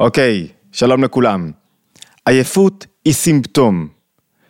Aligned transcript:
אוקיי, 0.00 0.46
שלום 0.72 1.04
לכולם. 1.04 1.50
עייפות 2.26 2.86
היא 3.04 3.12
סימפטום. 3.12 3.88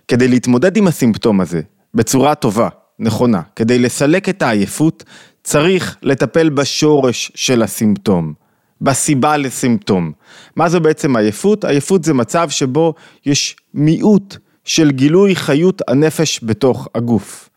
כדי 0.09 0.29
להתמודד 0.29 0.77
עם 0.77 0.87
הסימפטום 0.87 1.41
הזה 1.41 1.61
בצורה 1.95 2.35
טובה, 2.35 2.69
נכונה, 2.99 3.43
כדי 3.57 3.79
לסלק 3.79 4.29
את 4.29 4.43
העייפות, 4.43 5.05
צריך 5.43 5.97
לטפל 6.03 6.51
בשורש 6.51 7.33
של 7.35 7.63
הסימפטום, 7.63 8.35
בסיבה 8.81 9.37
לסימפטום. 9.37 10.13
מה 10.57 10.69
זו 10.69 10.81
בעצם 10.81 11.17
עייפות? 11.17 11.65
עייפות 11.65 12.05
זה 12.05 12.15
מצב 12.15 12.51
שבו 12.51 12.95
יש 13.27 13.57
מיעוט 13.75 14.37
של 14.65 14.91
גילוי 14.91 15.37
חיות 15.37 15.83
הנפש 15.89 16.41
בתוך 16.43 16.89
הגוף. 16.95 17.51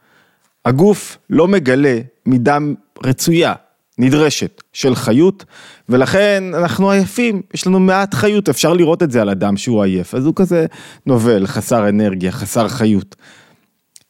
הגוף 0.66 1.18
לא 1.30 1.48
מגלה 1.48 2.00
מידה 2.26 2.58
רצויה, 3.04 3.54
נדרשת, 3.98 4.62
של 4.74 4.96
חיות, 4.96 5.46
ולכן 5.90 6.44
אנחנו 6.54 6.92
עייפים, 6.92 7.42
יש 7.54 7.68
לנו 7.68 7.80
מעט 7.80 8.14
חיות, 8.14 8.50
אפשר 8.50 8.74
לראות 8.74 9.04
את 9.04 9.12
זה 9.12 9.22
על 9.22 9.30
אדם 9.30 9.58
שהוא 9.58 9.84
עייף, 9.84 10.16
אז 10.16 10.26
הוא 10.26 10.34
כזה 10.36 10.66
נובל, 11.06 11.48
חסר 11.48 11.90
אנרגיה, 11.90 12.32
חסר 12.32 12.68
חיות. 12.68 13.16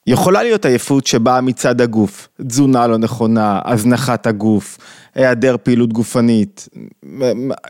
יכולה 0.07 0.43
להיות 0.43 0.65
עייפות 0.65 1.07
שבאה 1.07 1.41
מצד 1.41 1.81
הגוף, 1.81 2.27
תזונה 2.47 2.88
לא 2.88 2.97
נכונה, 2.97 3.59
הזנחת 3.65 4.27
הגוף, 4.27 4.77
היעדר 5.15 5.55
פעילות 5.63 5.93
גופנית, 5.93 6.69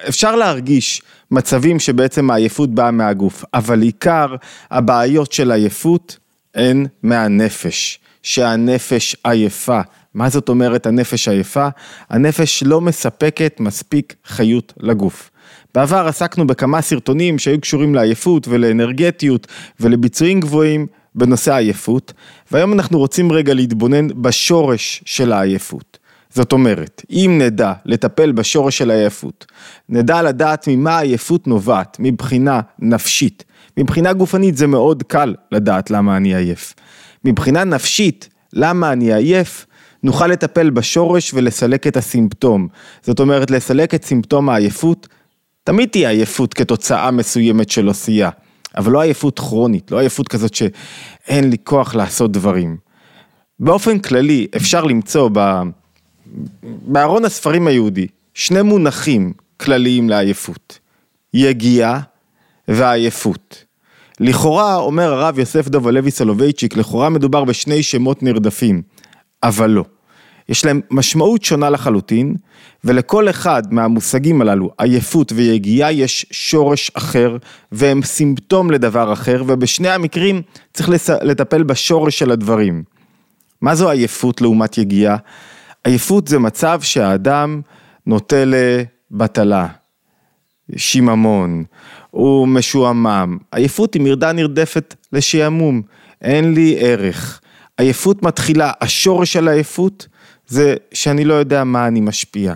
אפשר 0.09 0.35
להרגיש 0.35 1.01
מצבים 1.31 1.79
שבעצם 1.79 2.31
העייפות 2.31 2.69
באה 2.69 2.91
מהגוף, 2.91 3.45
אבל 3.53 3.81
עיקר 3.81 4.35
הבעיות 4.71 5.31
של 5.31 5.51
עייפות 5.51 6.17
הן 6.55 6.85
מהנפש, 7.03 7.99
שהנפש 8.23 9.15
עייפה. 9.23 9.81
מה 10.13 10.29
זאת 10.29 10.49
אומרת 10.49 10.85
הנפש 10.85 11.27
עייפה? 11.27 11.67
הנפש 12.09 12.63
לא 12.63 12.81
מספקת 12.81 13.59
מספיק 13.59 14.15
חיות 14.25 14.73
לגוף. 14.79 15.29
בעבר 15.75 16.05
עסקנו 16.07 16.47
בכמה 16.47 16.81
סרטונים 16.81 17.39
שהיו 17.39 17.61
קשורים 17.61 17.95
לעייפות 17.95 18.47
ולאנרגטיות 18.47 19.47
ולביצועים 19.79 20.39
גבוהים 20.39 20.87
בנושא 21.15 21.53
העייפות, 21.53 22.13
והיום 22.51 22.73
אנחנו 22.73 22.97
רוצים 22.97 23.31
רגע 23.31 23.53
להתבונן 23.53 24.07
בשורש 24.21 25.03
של 25.05 25.31
העייפות. 25.31 25.97
זאת 26.29 26.51
אומרת, 26.51 27.01
אם 27.09 27.41
נדע 27.41 27.73
לטפל 27.85 28.31
בשורש 28.31 28.77
של 28.77 28.91
העייפות, 28.91 29.45
נדע 29.89 30.21
לדעת 30.21 30.67
ממה 30.67 30.97
העייפות 30.97 31.47
נובעת, 31.47 31.97
מבחינה 31.99 32.61
נפשית. 32.79 33.43
מבחינה 33.77 34.13
גופנית 34.13 34.57
זה 34.57 34.67
מאוד 34.67 35.03
קל 35.03 35.35
לדעת 35.51 35.91
למה 35.91 36.17
אני 36.17 36.35
עייף. 36.35 36.73
מבחינה 37.25 37.63
נפשית, 37.63 38.29
למה 38.53 38.91
אני 38.91 39.13
עייף, 39.13 39.65
נוכל 40.03 40.27
לטפל 40.27 40.69
בשורש 40.69 41.33
ולסלק 41.33 41.87
את 41.87 41.97
הסימפטום. 41.97 42.67
זאת 43.03 43.19
אומרת, 43.19 43.51
לסלק 43.51 43.95
את 43.95 44.05
סימפטום 44.05 44.49
העייפות, 44.49 45.07
תמיד 45.63 45.89
תהיה 45.89 46.09
עייפות 46.09 46.53
כתוצאה 46.53 47.11
מסוימת 47.11 47.69
של 47.69 47.89
עשייה, 47.89 48.29
אבל 48.77 48.91
לא 48.91 49.01
עייפות 49.01 49.39
כרונית, 49.39 49.91
לא 49.91 49.99
עייפות 49.99 50.27
כזאת 50.27 50.53
שאין 50.53 51.49
לי 51.49 51.57
כוח 51.63 51.95
לעשות 51.95 52.31
דברים. 52.31 52.77
באופן 53.59 53.99
כללי, 53.99 54.47
אפשר 54.55 54.83
למצוא 54.83 55.29
ב... 55.33 55.61
בארון 56.63 57.25
הספרים 57.25 57.67
היהודי 57.67 58.07
שני 58.33 58.61
מונחים 58.61 59.33
כלליים 59.57 60.09
לעייפות, 60.09 60.79
יגיעה 61.33 61.99
ועייפות. 62.67 63.63
לכאורה, 64.19 64.75
אומר 64.75 65.13
הרב 65.13 65.39
יוסף 65.39 65.67
דב 65.67 65.87
הלוי 65.87 66.11
סולובייצ'יק, 66.11 66.77
לכאורה 66.77 67.09
מדובר 67.09 67.43
בשני 67.43 67.83
שמות 67.83 68.23
נרדפים, 68.23 68.81
אבל 69.43 69.69
לא. 69.69 69.83
יש 70.49 70.65
להם 70.65 70.81
משמעות 70.91 71.43
שונה 71.43 71.69
לחלוטין, 71.69 72.35
ולכל 72.83 73.29
אחד 73.29 73.73
מהמושגים 73.73 74.41
הללו, 74.41 74.71
עייפות 74.77 75.31
ויגיעה, 75.35 75.91
יש 75.91 76.25
שורש 76.31 76.91
אחר, 76.93 77.37
והם 77.71 78.01
סימפטום 78.03 78.71
לדבר 78.71 79.13
אחר, 79.13 79.43
ובשני 79.47 79.89
המקרים 79.89 80.41
צריך 80.73 80.89
לטפל 81.21 81.63
בשורש 81.63 82.19
של 82.19 82.31
הדברים. 82.31 82.83
מה 83.61 83.75
זו 83.75 83.89
עייפות 83.89 84.41
לעומת 84.41 84.77
יגיעה? 84.77 85.17
עייפות 85.83 86.27
זה 86.27 86.39
מצב 86.39 86.81
שהאדם 86.81 87.61
נוטה 88.05 88.43
לבטלה, 88.45 89.67
שיממון, 90.75 91.63
הוא 92.11 92.47
משועמם. 92.47 93.37
עייפות 93.51 93.93
היא 93.93 94.01
מרדה 94.01 94.31
נרדפת 94.31 94.95
לשעמום, 95.13 95.81
אין 96.21 96.53
לי 96.53 96.75
ערך. 96.79 97.41
עייפות 97.77 98.23
מתחילה, 98.23 98.71
השורש 98.81 99.33
של 99.33 99.47
העייפות 99.47 100.07
זה 100.47 100.75
שאני 100.93 101.25
לא 101.25 101.33
יודע 101.33 101.63
מה 101.63 101.87
אני 101.87 102.01
משפיע. 102.01 102.53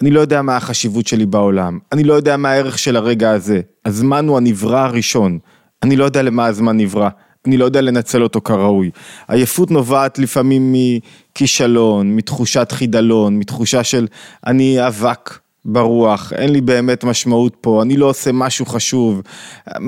אני 0.00 0.10
לא 0.10 0.20
יודע 0.20 0.42
מה 0.42 0.56
החשיבות 0.56 1.06
שלי 1.06 1.26
בעולם, 1.26 1.78
אני 1.92 2.04
לא 2.04 2.14
יודע 2.14 2.36
מה 2.36 2.50
הערך 2.50 2.78
של 2.78 2.96
הרגע 2.96 3.30
הזה. 3.30 3.60
הזמן 3.84 4.28
הוא 4.28 4.36
הנברא 4.36 4.78
הראשון, 4.78 5.38
אני 5.82 5.96
לא 5.96 6.04
יודע 6.04 6.22
למה 6.22 6.46
הזמן 6.46 6.76
נברא. 6.76 7.08
אני 7.46 7.56
לא 7.56 7.64
יודע 7.64 7.80
לנצל 7.80 8.22
אותו 8.22 8.40
כראוי. 8.40 8.90
עייפות 9.28 9.70
נובעת 9.70 10.18
לפעמים 10.18 10.74
מכישלון, 10.74 12.16
מתחושת 12.16 12.72
חידלון, 12.72 13.38
מתחושה 13.38 13.84
של 13.84 14.06
אני 14.46 14.86
אבק 14.86 15.38
ברוח, 15.64 16.32
אין 16.32 16.52
לי 16.52 16.60
באמת 16.60 17.04
משמעות 17.04 17.56
פה, 17.60 17.82
אני 17.82 17.96
לא 17.96 18.06
עושה 18.06 18.32
משהו 18.32 18.66
חשוב, 18.66 19.22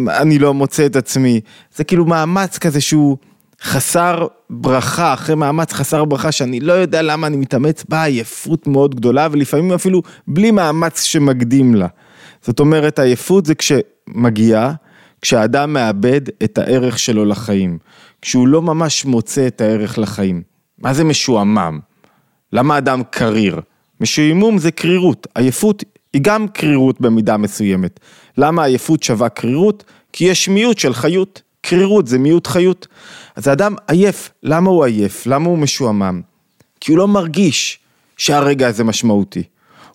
אני 0.09 0.39
לא 0.39 0.55
מוצא 0.55 0.87
את 0.87 0.97
עצמי. 0.97 1.41
זה 1.77 1.85
כאילו 1.85 2.05
מאמץ 2.05 2.59
כזה 2.59 2.81
שהוא 2.81 3.17
חסר 3.63 4.27
ברכה, 4.51 5.13
אחרי 5.13 5.35
מאמץ 5.35 5.73
חסר 5.73 6.05
ברכה, 6.05 6.33
שאני 6.33 6.61
לא 6.61 6.73
יודע 6.73 7.03
למה 7.03 7.27
אני 7.27 7.37
מתאמץ 7.37 7.85
בעייפות 7.89 8.67
מאוד 8.67 8.95
גדולה, 8.95 9.29
ולפעמים 9.31 9.73
אפילו 9.73 10.03
בלי 10.27 10.51
מאמץ 10.51 11.03
שמקדים 11.03 11.75
לה. 11.75 11.87
זאת 12.43 12.61
אומרת, 12.61 12.99
עייפות 12.99 13.47
זה 13.47 13.55
כשמגיעה, 13.55 14.73
כשאדם 15.23 15.73
מאבד 15.73 16.21
את 16.45 16.59
הערך 16.59 16.99
שלו 16.99 17.25
לחיים, 17.25 17.79
כשהוא 18.23 18.49
לא 18.49 18.63
ממש 18.63 19.05
מוצא 19.05 19.47
את 19.47 19.61
הערך 19.61 19.99
לחיים. 19.99 20.43
מה 20.79 20.95
זה 20.95 21.05
משועמם? 21.05 21.79
למה 22.53 22.79
אדם 22.79 23.03
קריר? 23.11 23.61
משועמום 24.01 24.59
זה 24.59 24.71
קרירות, 24.71 25.27
עייפות 25.35 25.85
היא 26.13 26.23
גם 26.25 26.49
קרירות 26.49 27.01
במידה 27.01 27.37
מסוימת. 27.37 28.01
למה 28.39 28.65
עייפות 28.65 29.03
שווה 29.03 29.29
קרירות? 29.29 29.85
כי 30.13 30.25
יש 30.25 30.49
מיעוט 30.49 30.79
של 30.79 30.95
חיות. 30.95 31.43
קרירות 31.61 32.07
זה 32.07 32.19
מיעוט 32.19 32.47
חיות. 32.47 32.87
אז 33.37 33.49
האדם 33.49 33.75
עייף, 33.89 34.31
למה 34.43 34.71
הוא 34.71 34.85
עייף? 34.85 35.27
למה 35.27 35.49
הוא 35.49 35.59
משועמם? 35.59 36.21
כי 36.81 36.93
הוא 36.93 36.99
לא 36.99 37.09
מרגיש 37.09 37.79
שהרגע 38.17 38.69
הזה 38.69 38.85
משמעותי. 38.85 39.43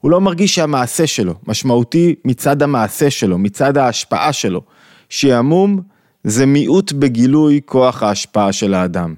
הוא 0.01 0.11
לא 0.11 0.21
מרגיש 0.21 0.55
שהמעשה 0.55 1.07
שלו 1.07 1.33
משמעותי 1.47 2.15
מצד 2.25 2.63
המעשה 2.63 3.09
שלו, 3.09 3.37
מצד 3.37 3.77
ההשפעה 3.77 4.33
שלו. 4.33 4.61
שעמום 5.09 5.81
זה 6.23 6.45
מיעוט 6.45 6.91
בגילוי 6.91 7.61
כוח 7.65 8.03
ההשפעה 8.03 8.53
של 8.53 8.73
האדם. 8.73 9.15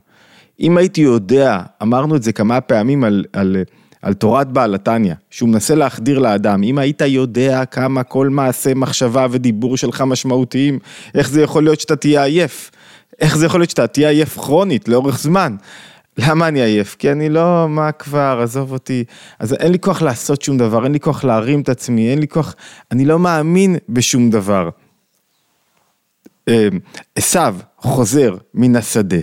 אם 0.60 0.78
הייתי 0.78 1.02
יודע, 1.02 1.62
אמרנו 1.82 2.16
את 2.16 2.24
זה 2.24 2.34
כמה 2.34 2.62
פעמים 2.62 3.04
על, 3.04 3.26
על, 3.34 3.58
על 4.08 4.14
תורת 4.14 4.52
בעל 4.52 4.76
התניא, 4.76 5.14
שהוא 5.30 5.50
מנסה 5.50 5.76
להחדיר 5.76 6.20
לאדם, 6.20 6.64
אם 6.64 6.78
היית 6.78 7.02
יודע 7.02 7.66
כמה 7.66 8.04
כל 8.04 8.30
מעשה, 8.30 8.74
מחשבה 8.74 9.28
ודיבור 9.32 9.78
שלך 9.78 10.02
משמעותיים, 10.02 10.80
איך 11.16 11.30
זה 11.30 11.42
יכול 11.42 11.64
להיות 11.64 11.80
שאתה 11.80 11.96
תהיה 11.96 12.24
עייף? 12.24 12.72
איך 13.20 13.38
זה 13.38 13.46
יכול 13.46 13.60
להיות 13.60 13.70
שאתה 13.70 13.88
תהיה 13.88 14.10
עייף 14.10 14.38
כרונית 14.38 14.88
לאורך 14.88 15.20
זמן? 15.20 15.56
למה 16.18 16.48
אני 16.48 16.62
עייף? 16.62 16.96
כי 17.00 17.12
אני 17.12 17.30
לא, 17.30 17.66
מה 17.70 17.92
כבר, 17.92 18.40
עזוב 18.44 18.72
אותי. 18.72 19.04
אז 19.40 19.54
אין 19.54 19.72
לי 19.72 19.80
כוח 19.80 20.02
לעשות 20.02 20.42
שום 20.42 20.58
דבר, 20.58 20.84
אין 20.84 20.92
לי 20.92 21.00
כוח 21.00 21.24
להרים 21.24 21.62
את 21.62 21.70
עצמי, 21.70 22.12
אין 22.12 22.20
לי 22.20 22.28
כוח, 22.28 22.56
אני 22.92 23.06
לא 23.06 23.20
מאמין 23.20 23.76
בשום 23.90 24.30
דבר. 24.30 24.70
עשו 27.16 27.40
חוזר 27.78 28.36
מן 28.54 28.76
השדה, 28.76 29.20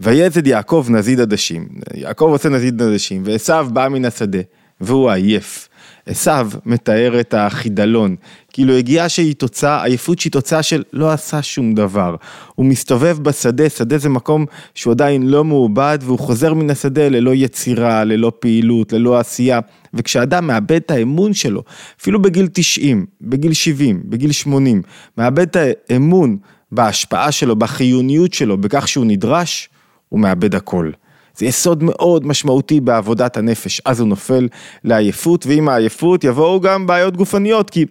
ויצד 0.00 0.46
יעקב 0.46 0.86
נזיד 0.90 1.20
עדשים. 1.20 1.68
יעקב 1.94 2.24
עושה 2.24 2.48
נזיד 2.48 2.82
עדשים, 2.82 3.22
ועשו 3.24 3.64
בא 3.72 3.88
מן 3.88 4.04
השדה, 4.04 4.40
והוא 4.80 5.10
עייף. 5.10 5.68
עשו 6.06 6.30
מתאר 6.66 7.20
את 7.20 7.34
החידלון, 7.34 8.16
כאילו 8.52 8.74
הגיעה 8.76 9.08
שהיא 9.08 9.34
תוצאה, 9.34 9.84
עייפות 9.84 10.18
שהיא 10.18 10.32
תוצאה 10.32 10.62
של 10.62 10.82
לא 10.92 11.12
עשה 11.12 11.42
שום 11.42 11.74
דבר. 11.74 12.16
הוא 12.54 12.66
מסתובב 12.66 13.18
בשדה, 13.22 13.68
שדה 13.68 13.98
זה 13.98 14.08
מקום 14.08 14.46
שהוא 14.74 14.92
עדיין 14.92 15.26
לא 15.26 15.44
מעובד, 15.44 15.98
והוא 16.02 16.18
חוזר 16.18 16.54
מן 16.54 16.70
השדה 16.70 17.08
ללא 17.08 17.34
יצירה, 17.34 18.04
ללא 18.04 18.32
פעילות, 18.38 18.92
ללא 18.92 19.18
עשייה. 19.18 19.60
וכשאדם 19.94 20.46
מאבד 20.46 20.72
את 20.72 20.90
האמון 20.90 21.34
שלו, 21.34 21.62
אפילו 22.00 22.22
בגיל 22.22 22.48
90, 22.52 23.06
בגיל 23.20 23.52
70, 23.52 24.02
בגיל 24.04 24.32
80, 24.32 24.82
מאבד 25.18 25.56
את 25.56 25.56
האמון 25.90 26.36
בהשפעה 26.72 27.32
שלו, 27.32 27.56
בחיוניות 27.56 28.32
שלו, 28.32 28.58
בכך 28.58 28.88
שהוא 28.88 29.04
נדרש, 29.04 29.68
הוא 30.12 30.20
מאבד 30.20 30.54
הכל. 30.54 30.90
זה 31.36 31.46
יסוד 31.46 31.82
מאוד 31.82 32.26
משמעותי 32.26 32.80
בעבודת 32.80 33.36
הנפש, 33.36 33.80
אז 33.84 34.00
הוא 34.00 34.08
נופל 34.08 34.48
לעייפות, 34.84 35.46
ועם 35.46 35.68
העייפות 35.68 36.24
יבואו 36.24 36.60
גם 36.60 36.86
בעיות 36.86 37.16
גופניות, 37.16 37.70
כי 37.70 37.86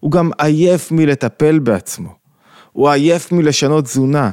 הוא 0.00 0.10
גם 0.10 0.30
עייף 0.38 0.92
מלטפל 0.92 1.58
בעצמו, 1.58 2.08
הוא 2.72 2.88
עייף 2.88 3.32
מלשנות 3.32 3.84
תזונה, 3.84 4.30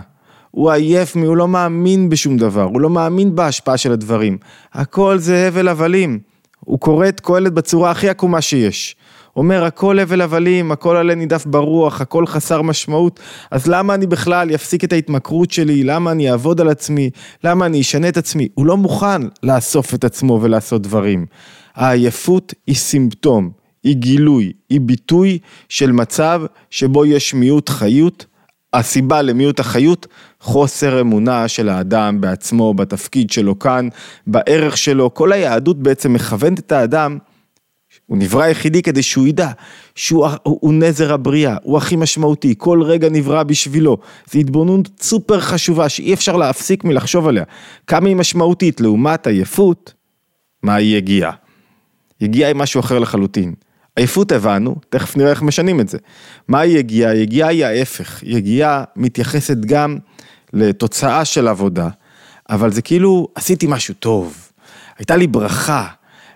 הוא 0.52 0.72
עייף, 0.72 1.16
הוא 1.16 1.38
לא 1.38 1.48
מאמין 1.48 2.10
בשום 2.10 2.38
דבר, 2.38 2.64
הוא 2.64 2.82
לא 2.82 2.90
מאמין 2.90 3.36
בהשפעה 3.36 3.78
של 3.78 3.92
הדברים, 3.92 4.38
הכל 4.74 5.18
זה 5.18 5.48
הבל 5.48 5.68
הבלים, 5.68 6.20
הוא 6.60 6.80
קורא 6.80 7.08
את 7.08 7.20
קהלת 7.20 7.54
בצורה 7.54 7.92
הכי 7.92 8.10
עקומה 8.10 8.42
שיש, 8.42 8.96
אומר 9.36 9.64
הכל 9.64 10.00
הבל 10.00 10.22
הבלים, 10.22 10.72
הכל 10.72 10.96
עלה 10.96 11.16
נידף 11.16 11.46
ברוח, 11.46 12.02
הכל 12.02 12.26
חסר 12.26 12.62
משמעות, 12.62 13.20
אז 13.52 13.68
למה 13.68 13.94
אני 13.94 14.08
בכלל 14.08 14.56
אפסיק 14.56 14.84
את 14.84 14.94
ההתמכרות 14.94 15.52
שלי, 15.52 15.84
למה 15.84 16.12
אני 16.12 16.32
אעבוד 16.32 16.62
על 16.62 16.70
עצמי, 16.70 17.10
למה 17.44 17.66
אני 17.66 17.82
אשנה 17.82 18.10
את 18.10 18.18
עצמי, 18.18 18.48
הוא 18.54 18.66
לא 18.66 18.78
מוכן 18.78 19.22
לאסוף 19.44 19.94
את 19.94 20.04
עצמו 20.04 20.40
ולעשות 20.42 20.82
דברים. 20.82 21.26
העייפות 21.76 22.54
היא 22.68 22.76
סימפטום, 22.76 23.50
היא 23.84 23.96
גילוי, 23.96 24.52
היא 24.70 24.82
ביטוי 24.82 25.40
של 25.70 25.92
מצב 25.92 26.42
שבו 26.70 27.06
יש 27.06 27.34
מיעוט 27.34 27.70
חיות, 27.70 28.26
הסיבה 28.74 29.22
למיעוט 29.22 29.60
החיות, 29.60 30.08
חוסר 30.40 31.02
אמונה 31.02 31.48
של 31.48 31.70
האדם 31.70 32.22
בעצמו, 32.22 32.74
בתפקיד 32.74 33.30
שלו 33.30 33.60
כאן, 33.60 33.88
בערך 34.28 34.78
שלו, 34.78 35.14
כל 35.14 35.32
היהדות 35.32 35.84
בעצם 35.84 36.14
מכוונת 36.14 36.60
את 36.60 36.72
האדם, 36.72 37.18
הוא 38.06 38.18
נברא 38.18 38.44
היחידי 38.44 38.82
כדי 38.82 39.04
שהוא 39.04 39.28
ידע 39.28 39.52
שהוא 39.96 40.28
הוא, 40.44 40.58
הוא 40.62 40.74
נזר 40.74 41.14
הבריאה, 41.14 41.58
הוא 41.64 41.78
הכי 41.78 41.96
משמעותי, 41.96 42.56
כל 42.58 42.82
רגע 42.84 43.10
נברא 43.10 43.44
בשבילו, 43.44 43.98
זו 44.32 44.40
התבוננות 44.40 44.90
סופר 45.02 45.40
חשובה 45.40 45.90
שאי 45.90 46.14
אפשר 46.14 46.38
להפסיק 46.38 46.84
מלחשוב 46.84 47.28
עליה, 47.28 47.44
כמה 47.88 48.08
היא 48.08 48.16
משמעותית 48.16 48.82
לעומת 48.82 49.28
עייפות, 49.28 49.94
מה 50.64 50.76
היא 50.76 50.98
יגיעה? 50.98 51.32
יגיעה 52.22 52.50
היא 52.50 52.56
משהו 52.56 52.80
אחר 52.80 53.00
לחלוטין. 53.00 53.54
עייפות 53.96 54.32
הבנו, 54.32 54.76
תכף 54.90 55.18
נראה 55.18 55.30
איך 55.30 55.42
משנים 55.42 55.80
את 55.80 55.90
זה. 55.90 55.98
מה 56.48 56.60
היא 56.60 56.78
יגיעה? 56.78 57.16
יגיעה 57.16 57.50
היא 57.50 57.66
ההפך, 57.66 58.24
יגיעה 58.24 58.84
מתייחסת 58.96 59.58
גם 59.58 59.98
לתוצאה 60.54 61.26
של 61.26 61.48
עבודה, 61.48 61.90
אבל 62.50 62.72
זה 62.72 62.82
כאילו 62.82 63.28
עשיתי 63.36 63.66
משהו 63.70 63.94
טוב, 63.94 64.52
הייתה 64.98 65.16
לי 65.16 65.28
ברכה, 65.28 65.88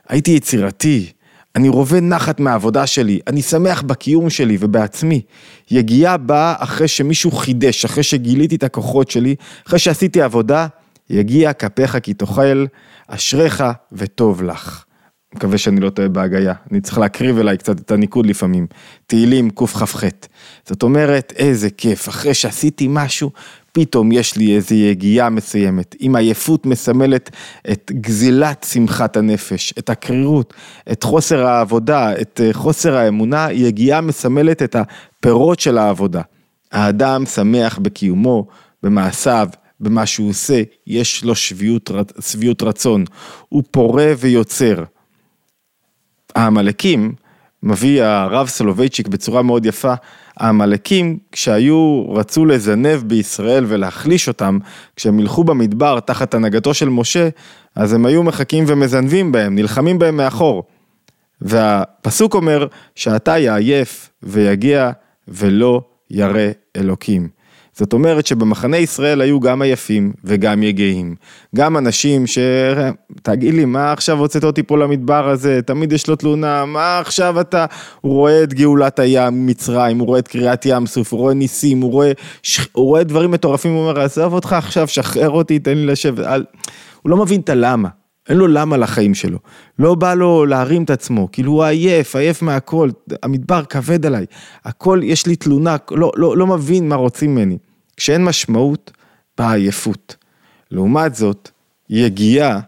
הייתי 0.10 0.32
יצירתי, 0.32 1.12
אני 1.56 1.70
רובה 1.70 2.00
נחת 2.00 2.40
מהעבודה 2.40 2.88
שלי, 2.88 3.20
אני 3.28 3.42
שמח 3.42 3.82
בקיום 3.82 4.30
שלי 4.30 4.58
ובעצמי. 4.60 5.22
יגיעה 5.72 6.18
באה 6.18 6.56
אחרי 6.58 6.88
שמישהו 6.88 7.32
חידש, 7.32 7.86
אחרי 7.86 8.04
שגיליתי 8.04 8.56
את 8.56 8.64
הכוחות 8.64 9.12
שלי, 9.12 9.36
אחרי 9.68 9.80
שעשיתי 9.80 10.22
עבודה, 10.22 10.68
יגיע 11.10 11.54
כפיך 11.54 11.98
כי 12.04 12.14
תאכל, 12.14 12.66
אשריך 13.08 13.64
וטוב 13.92 14.44
לך. 14.44 14.84
מקווה 15.36 15.58
שאני 15.58 15.80
לא 15.80 15.90
טועה 15.90 16.08
בהגייה, 16.08 16.54
אני 16.72 16.82
צריך 16.82 16.98
להקריב 16.98 17.40
אליי 17.40 17.58
קצת 17.58 17.80
את 17.80 17.92
הניקוד 17.92 18.26
לפעמים. 18.26 18.68
תהילים 19.08 19.50
קכ"ח. 19.50 20.04
זאת 20.66 20.84
אומרת, 20.84 21.34
איזה 21.36 21.70
כיף, 21.70 22.10
אחרי 22.10 22.34
שעשיתי 22.34 22.88
משהו, 22.90 23.32
פתאום 23.72 24.12
יש 24.12 24.36
לי 24.36 24.56
איזו 24.56 24.76
יגיעה 24.76 25.30
מסוימת. 25.30 25.96
אם 26.02 26.16
עייפות 26.16 26.66
מסמלת 26.66 27.30
את 27.72 27.92
גזילת 27.94 28.66
שמחת 28.70 29.18
הנפש, 29.18 29.74
את 29.80 29.90
הקרירות, 29.90 30.54
את 30.92 31.04
חוסר 31.04 31.46
העבודה, 31.46 32.22
את 32.22 32.42
אה, 32.44 32.54
חוסר 32.54 32.96
האמונה, 32.96 33.48
יגיעה 33.52 34.02
מסמלת 34.02 34.62
את 34.64 34.76
הפירות 34.76 35.60
של 35.60 35.78
העבודה. 35.78 36.22
האדם 36.72 37.26
שמח 37.26 37.80
בקיומו, 37.82 38.48
במעשיו, 38.84 39.48
במה 39.80 40.06
שהוא 40.06 40.30
עושה, 40.30 40.62
יש 40.88 41.24
לו 41.24 41.36
שביעות, 41.36 41.92
שביעות 42.20 42.64
רצון, 42.64 43.04
הוא 43.50 43.64
פורה 43.72 44.14
ויוצר. 44.20 44.84
העמלקים, 46.36 47.14
מביא 47.64 48.04
הרב 48.04 48.48
סולובייצ'יק 48.48 49.08
בצורה 49.08 49.42
מאוד 49.42 49.66
יפה, 49.66 49.94
העמלקים 50.40 51.18
כשהיו, 51.32 52.06
רצו 52.10 52.46
לזנב 52.46 53.04
בישראל 53.08 53.66
ולהחליש 53.68 54.28
אותם, 54.28 54.60
כשהם 54.96 55.20
ילכו 55.20 55.44
במדבר 55.44 56.00
תחת 56.00 56.34
הנהגתו 56.34 56.74
של 56.74 56.90
משה, 56.90 57.30
אז 57.76 57.94
הם 57.94 58.06
היו 58.06 58.24
מחכים 58.24 58.64
ומזנבים 58.68 59.32
בהם, 59.32 59.56
נלחמים 59.56 60.00
בהם 60.00 60.18
מאחור. 60.18 60.64
והפסוק 61.42 62.34
אומר, 62.34 62.68
שאתה 62.96 63.38
יעייף 63.38 64.10
ויגיע 64.24 64.92
ולא 65.28 65.82
ירא 66.12 66.48
אלוקים. 66.78 67.39
זאת 67.80 67.94
אומרת 67.94 68.28
שבמחנה 68.28 68.78
ישראל 68.78 69.22
היו 69.22 69.40
גם 69.40 69.62
עייפים 69.62 70.12
וגם 70.24 70.64
יגעים, 70.64 71.16
גם 71.56 71.78
אנשים 71.78 72.28
ש... 72.28 72.40
תגיד 73.22 73.54
לי, 73.54 73.66
מה 73.66 73.92
עכשיו 73.92 74.20
הוצאת 74.20 74.44
אותי 74.44 74.64
פה 74.64 74.78
למדבר 74.78 75.30
הזה, 75.30 75.60
תמיד 75.66 75.94
יש 75.94 76.08
לו 76.08 76.16
תלונה, 76.16 76.66
מה 76.66 77.00
עכשיו 77.00 77.42
אתה... 77.42 77.66
הוא 78.02 78.14
רואה 78.14 78.44
את 78.44 78.54
גאולת 78.54 79.00
הים 79.00 79.46
מצרים, 79.46 80.00
הוא 80.00 80.08
רואה 80.08 80.20
את 80.20 80.28
קריעת 80.28 80.66
ים 80.66 80.86
סוף, 80.86 81.14
הוא 81.14 81.20
רואה 81.20 81.34
ניסים, 81.34 81.82
הוא 81.82 81.92
רואה, 81.92 82.12
הוא 82.72 82.86
רואה 82.86 83.04
דברים 83.04 83.32
מטורפים, 83.32 83.72
הוא 83.72 83.82
אומר, 83.82 84.00
עזוב 84.00 84.34
אותך 84.34 84.54
עכשיו, 84.54 84.88
שחרר 84.88 85.30
אותי, 85.30 85.60
תן 85.60 85.78
לי 85.78 85.86
לשבת, 85.86 86.26
על... 86.26 86.46
הוא 87.02 87.10
לא 87.10 87.18
מבין 87.18 87.42
את 87.42 87.50
הלמה. 87.50 87.90
אין 88.30 88.38
לו 88.38 88.48
למה 88.48 88.78
לחיים 88.78 89.14
שלו. 89.14 89.38
לא 89.80 89.96
בא 89.96 90.14
לו 90.14 90.46
להרים 90.46 90.84
את 90.84 90.90
עצמו, 90.90 91.28
כאילו 91.32 91.52
הוא 91.52 91.64
עייף, 91.64 92.16
עייף 92.16 92.42
מהכל, 92.42 92.90
המדבר 93.24 93.64
כבד 93.64 94.06
עליי, 94.06 94.26
הכל, 94.66 95.00
יש 95.04 95.28
לי 95.28 95.36
תלונה, 95.36 95.76
לא, 95.92 96.12
לא, 96.16 96.38
לא 96.38 96.48
מבין 96.48 96.90
מה 96.90 96.96
רוצים 96.96 97.36
ממני. 97.36 97.58
כשאין 98.00 98.26
משמעות, 98.26 98.92
באה 99.38 99.54
עייפות. 99.54 100.16
לעומת 100.72 101.16
זאת, 101.16 101.50
יגיעה, 101.90 102.60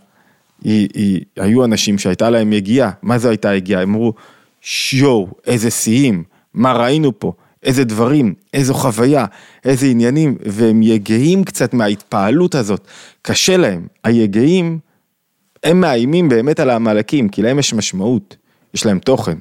היו 1.37 1.65
אנשים 1.65 1.97
שהייתה 1.97 2.29
להם 2.29 2.53
יגיעה, 2.53 2.91
מה 3.01 3.17
זו 3.17 3.29
הייתה 3.29 3.55
יגיעה? 3.55 3.81
הם 3.81 3.89
אמרו, 3.89 4.13
שיו, 4.61 5.25
איזה 5.47 5.71
שיאים, 5.71 6.23
מה 6.53 6.73
ראינו 6.73 7.19
פה, 7.19 7.33
איזה 7.63 7.83
דברים, 7.83 8.33
איזו 8.53 8.73
חוויה, 8.73 9.25
איזה 9.65 9.85
עניינים, 9.85 10.37
והם 10.45 10.83
יגעים 10.83 11.43
קצת 11.43 11.73
מההתפעלות 11.73 12.55
הזאת, 12.55 12.87
קשה 13.21 13.57
להם. 13.57 13.87
היגעים, 14.03 14.79
הם 15.63 15.81
מאיימים 15.81 16.29
באמת 16.29 16.59
על 16.59 16.69
העמלקים, 16.69 17.29
כי 17.29 17.41
להם 17.41 17.59
יש 17.59 17.73
משמעות, 17.73 18.35
יש 18.73 18.85
להם 18.85 18.99
תוכן. 18.99 19.37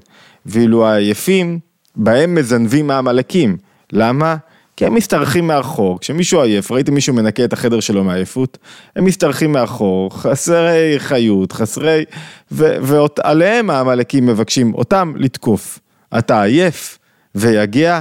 ואילו 0.47 0.87
העייפים, 0.87 1.59
בהם 1.97 2.35
מזנבים 2.35 2.91
העמלקים. 2.91 3.57
למה? 3.93 4.37
כי 4.81 4.87
הם 4.87 4.97
משתרכים 4.97 5.47
מאחור, 5.47 6.01
כשמישהו 6.01 6.43
עייף, 6.43 6.73
ראיתם 6.73 6.95
מישהו 6.95 7.15
מנקה 7.15 7.45
את 7.45 7.53
החדר 7.53 7.81
שלו 7.81 8.05
מעייפות, 8.05 8.59
הם 8.97 9.07
משתרכים 9.07 9.53
מאחור, 9.53 10.11
חסרי 10.15 10.95
חיות, 10.99 11.53
חסרי, 11.53 12.05
ועליהם 12.51 13.71
העמלקים 13.71 14.27
מבקשים 14.27 14.75
אותם 14.75 15.13
לתקוף. 15.17 15.79
אתה 16.19 16.43
עייף 16.43 16.99
ויגיע, 17.35 18.01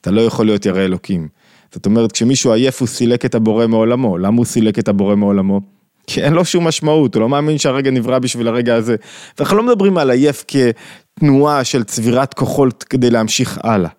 אתה 0.00 0.10
לא 0.10 0.20
יכול 0.20 0.46
להיות 0.46 0.66
ירא 0.66 0.80
אלוקים. 0.80 1.28
זאת 1.74 1.86
אומרת, 1.86 2.12
כשמישהו 2.12 2.52
עייף 2.52 2.80
הוא 2.80 2.88
סילק 2.88 3.24
את 3.24 3.34
הבורא 3.34 3.66
מעולמו, 3.66 4.18
למה 4.18 4.36
הוא 4.36 4.46
סילק 4.46 4.78
את 4.78 4.88
הבורא 4.88 5.16
מעולמו? 5.16 5.60
כי 6.06 6.22
אין 6.22 6.32
לו 6.32 6.44
שום 6.44 6.68
משמעות, 6.68 7.14
הוא 7.14 7.20
לא 7.20 7.28
מאמין 7.28 7.58
שהרגע 7.58 7.90
נברא 7.90 8.18
בשביל 8.18 8.48
הרגע 8.48 8.74
הזה. 8.74 8.96
ואנחנו 9.38 9.56
לא 9.56 9.62
מדברים 9.62 9.98
על 9.98 10.10
עייף 10.10 10.44
כתנועה 10.48 11.64
של 11.64 11.84
צבירת 11.84 12.34
כוחות 12.34 12.82
כדי 12.82 13.10
להמשיך 13.10 13.58
הלאה. 13.62 13.90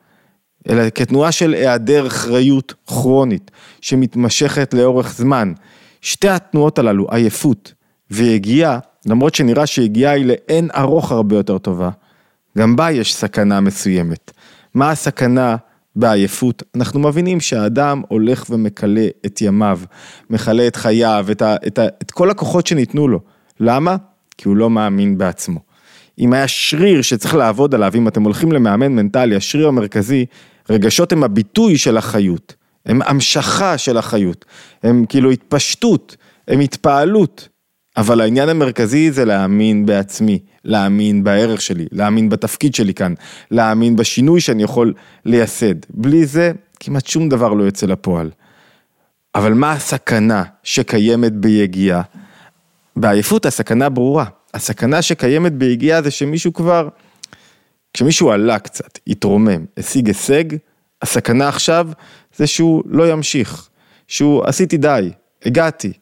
אלא 0.69 0.84
כתנועה 0.96 1.31
של 1.31 1.54
היעדר 1.54 2.08
אחריות 2.08 2.74
כרונית, 2.88 3.51
שמתמשכת 3.82 4.74
לאורך 4.74 5.13
זמן. 5.13 5.53
שתי 6.01 6.30
התנועות 6.30 6.80
הללו, 6.80 7.08
עייפות 7.12 7.74
ויגיעה, 8.12 8.80
למרות 9.06 9.36
שנראה 9.36 9.65
שיגיעה 9.65 10.13
היא 10.13 10.25
לאין 10.25 10.70
ארוך 10.75 11.12
הרבה 11.12 11.36
יותר 11.36 11.58
טובה, 11.58 11.89
גם 12.58 12.75
בה 12.75 12.91
יש 12.91 13.15
סכנה 13.15 13.60
מסוימת. 13.60 14.32
מה 14.74 14.91
הסכנה 14.91 15.56
בעייפות? 15.96 16.63
אנחנו 16.75 17.00
מבינים 17.00 17.39
שהאדם 17.39 18.01
הולך 18.08 18.46
ומכלה 18.50 19.08
את 19.25 19.41
ימיו, 19.41 19.80
מכלה 20.30 20.68
את 20.68 20.75
חייו, 20.75 21.25
את, 21.32 21.41
ה, 21.41 21.56
את, 21.68 21.80
ה, 21.80 21.86
את 22.01 22.12
כל 22.12 22.30
הכוחות 22.30 22.68
שניתנו 22.68 23.08
לו. 23.08 23.20
למה? 23.60 23.96
כי 24.38 24.48
הוא 24.48 24.58
לא 24.58 24.70
מאמין 24.70 25.18
בעצמו. 25.18 25.60
אם 26.20 26.34
היה 26.34 26.48
שריר 26.48 27.01
שצריך 27.01 27.36
לעבוד 27.36 27.75
עליו, 27.75 27.91
אם 27.96 28.08
אתם 28.08 28.24
הולכים 28.24 28.51
למאמן 28.51 28.91
מנטלי, 28.91 29.36
השריר 29.36 29.68
המרכזי 29.68 30.25
רגשות 30.70 31.12
הם 31.12 31.24
הביטוי 31.24 31.77
של 31.77 31.98
החיות, 31.98 32.56
הם 32.86 33.01
המשכה 33.06 33.77
של 33.77 33.98
החיות, 33.98 34.46
הם 34.84 35.06
כאילו 35.10 35.32
התפשטות, 35.32 36.15
הם 36.48 36.60
התפעלות, 36.60 37.48
אבל 37.98 38.22
העניין 38.22 38.50
המרכזי 38.50 39.12
זה 39.12 39.25
להאמין 39.25 39.86
בעצמי, 39.86 40.39
להאמין 40.65 41.24
בערך 41.24 41.62
שלי, 41.62 41.86
להאמין 41.91 42.30
בתפקיד 42.30 42.75
שלי 42.75 42.94
כאן, 42.94 43.13
להאמין 43.51 43.96
בשינוי 43.96 44.41
שאני 44.41 44.63
יכול 44.63 44.94
לייסד. 45.25 45.75
בלי 45.89 46.25
זה 46.25 46.51
כמעט 46.80 47.08
שום 47.08 47.30
דבר 47.30 47.53
לא 47.53 47.63
יוצא 47.63 47.86
לפועל. 47.86 48.32
אבל 49.36 49.53
מה 49.53 49.72
הסכנה 49.72 50.44
שקיימת 50.63 51.34
ביגיעה? 51.34 52.01
בעייפות 52.96 53.46
הסכנה 53.46 53.89
ברורה. 53.89 54.25
הסכנה 54.53 55.01
שקיימת 55.01 55.53
ביגיעה 55.53 56.01
זה 56.01 56.12
שמישהו 56.12 56.53
כבר 56.53 56.89
כשמישהו 57.93 58.31
עלה 58.31 58.60
קצת, 58.60 59.00
התרומם, 59.07 59.65
השיג 59.77 60.07
הישג, 60.07 60.43
הסכנה 61.01 61.48
עכשיו 61.48 61.88
זה 62.36 62.48
שהוא 62.48 62.83
לא 62.86 63.12
ימשיך, 63.12 63.69
שהוא 64.07 64.43
עשיתי 64.45 64.77
די, 64.77 65.10
הגעתי, 65.45 65.93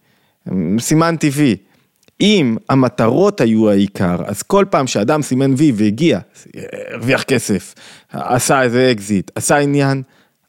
סימנתי 0.80 1.30
וי. 1.34 1.56
אם 2.22 2.58
המטרות 2.70 3.42
היו 3.42 3.70
העיקר, 3.70 4.16
אז 4.26 4.42
כל 4.44 4.66
פעם 4.70 4.88
שאדם 4.88 5.22
סימן 5.22 5.54
וי 5.58 5.72
והגיע, 5.76 6.20
הרוויח 6.92 7.24
כסף, 7.24 7.76
עשה 8.12 8.62
איזה 8.62 8.90
אקזיט, 8.92 9.32
עשה 9.36 9.58
עניין, 9.58 10.02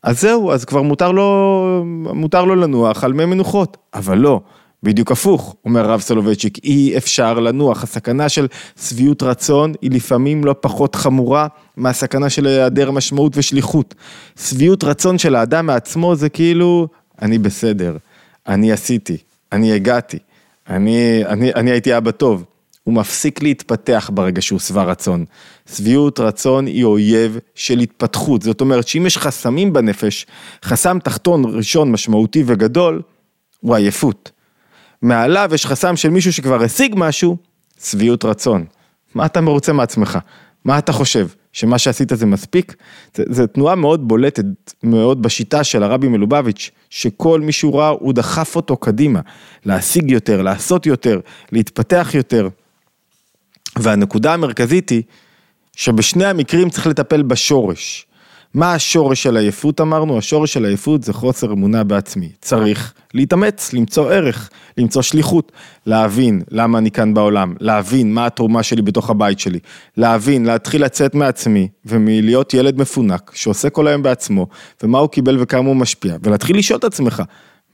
אז 0.02 0.20
זהו, 0.20 0.52
אז 0.52 0.64
כבר 0.64 0.82
מותר 0.82 1.12
לו, 1.12 1.82
מותר 2.14 2.44
לו 2.44 2.56
לנוח 2.56 3.04
על 3.04 3.12
מי 3.12 3.24
מנוחות, 3.24 3.76
אבל 3.94 4.18
לא, 4.18 4.40
בדיוק 4.82 5.12
הפוך, 5.12 5.56
אומר 5.64 5.90
הרב 5.90 6.00
סולובייצ'יק, 6.00 6.58
אי 6.64 6.96
אפשר 6.96 7.40
לנוח, 7.40 7.82
הסכנה 7.82 8.28
של 8.28 8.46
שביעות 8.80 9.22
רצון 9.22 9.72
היא 9.82 9.90
לפעמים 9.90 10.44
לא 10.44 10.54
פחות 10.60 10.94
חמורה 10.94 11.46
מהסכנה 11.76 12.30
של 12.30 12.46
היעדר 12.46 12.90
משמעות 12.90 13.32
ושליחות. 13.36 13.94
שביעות 14.38 14.84
רצון 14.84 15.18
של 15.18 15.34
האדם 15.34 15.66
מעצמו 15.66 16.16
זה 16.16 16.28
כאילו, 16.28 16.88
אני 17.22 17.38
בסדר, 17.38 17.96
אני 18.48 18.72
עשיתי, 18.72 19.16
אני 19.52 19.72
הגעתי, 19.72 20.18
אני, 20.68 21.22
אני, 21.26 21.54
אני 21.54 21.70
הייתי 21.70 21.96
אבא 21.96 22.10
טוב. 22.10 22.44
הוא 22.84 22.94
מפסיק 22.94 23.42
להתפתח 23.42 24.10
ברגע 24.14 24.42
שהוא 24.42 24.58
שבע 24.58 24.82
רצון. 24.82 25.24
שביעות 25.76 26.20
רצון 26.20 26.66
היא 26.66 26.84
אויב 26.84 27.38
של 27.54 27.78
התפתחות, 27.78 28.42
זאת 28.42 28.60
אומרת 28.60 28.88
שאם 28.88 29.06
יש 29.06 29.18
חסמים 29.18 29.72
בנפש, 29.72 30.26
חסם 30.64 30.98
תחתון 30.98 31.44
ראשון 31.56 31.92
משמעותי 31.92 32.42
וגדול, 32.46 33.02
הוא 33.60 33.74
עייפות. 33.74 34.30
מעליו 35.02 35.50
יש 35.54 35.66
חסם 35.66 35.96
של 35.96 36.10
מישהו 36.10 36.32
שכבר 36.32 36.62
השיג 36.62 36.94
משהו, 36.96 37.36
שביעות 37.84 38.24
רצון. 38.24 38.64
מה 39.14 39.26
אתה 39.26 39.40
מרוצה 39.40 39.72
מעצמך? 39.72 40.18
מה 40.64 40.78
אתה 40.78 40.92
חושב? 40.92 41.28
שמה 41.52 41.78
שעשית 41.78 42.12
זה 42.14 42.26
מספיק? 42.26 42.76
זו 43.14 43.46
תנועה 43.46 43.74
מאוד 43.74 44.08
בולטת, 44.08 44.44
מאוד 44.82 45.22
בשיטה 45.22 45.64
של 45.64 45.82
הרבי 45.82 46.08
מלובביץ', 46.08 46.70
שכל 46.90 47.40
מי 47.40 47.52
שהוא 47.52 47.78
ראה, 47.78 47.88
הוא 47.88 48.12
דחף 48.12 48.56
אותו 48.56 48.76
קדימה, 48.76 49.20
להשיג 49.64 50.10
יותר, 50.10 50.42
לעשות 50.42 50.86
יותר, 50.86 51.20
להתפתח 51.52 52.10
יותר. 52.14 52.48
והנקודה 53.78 54.34
המרכזית 54.34 54.88
היא, 54.88 55.02
שבשני 55.76 56.24
המקרים 56.24 56.70
צריך 56.70 56.86
לטפל 56.86 57.22
בשורש. 57.22 58.06
מה 58.54 58.74
השורש 58.74 59.22
של 59.22 59.36
עייפות 59.36 59.80
אמרנו? 59.80 60.18
השורש 60.18 60.52
של 60.52 60.64
עייפות 60.64 61.02
זה 61.02 61.12
חוסר 61.12 61.52
אמונה 61.52 61.84
בעצמי. 61.84 62.28
צריך 62.40 62.94
להתאמץ, 63.14 63.72
למצוא 63.72 64.10
ערך, 64.12 64.50
למצוא 64.78 65.02
שליחות, 65.02 65.52
להבין 65.86 66.42
למה 66.50 66.78
אני 66.78 66.90
כאן 66.90 67.14
בעולם, 67.14 67.54
להבין 67.60 68.14
מה 68.14 68.26
התרומה 68.26 68.62
שלי 68.62 68.82
בתוך 68.82 69.10
הבית 69.10 69.40
שלי, 69.40 69.58
להבין, 69.96 70.46
להתחיל 70.46 70.84
לצאת 70.84 71.14
מעצמי 71.14 71.68
ומלהיות 71.86 72.54
ילד 72.54 72.78
מפונק 72.78 73.30
שעושה 73.34 73.70
כל 73.70 73.86
היום 73.86 74.02
בעצמו 74.02 74.46
ומה 74.82 74.98
הוא 74.98 75.08
קיבל 75.08 75.36
וכמה 75.40 75.68
הוא 75.68 75.76
משפיע 75.76 76.16
ולהתחיל 76.22 76.58
לשאול 76.58 76.78
את 76.78 76.84
עצמך, 76.84 77.22